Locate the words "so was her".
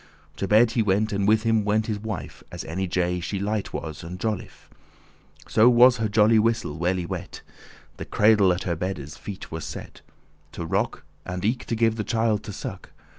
5.47-6.09